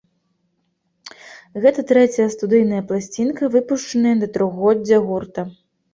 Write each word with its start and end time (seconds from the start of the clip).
Гэта 1.65 1.83
трэцяя 1.91 2.25
студыйная 2.35 2.81
пласцінка, 2.93 3.53
выпушчаная 3.57 4.15
да 4.23 4.27
трохгоддзя 4.39 4.97
гурта. 5.09 5.41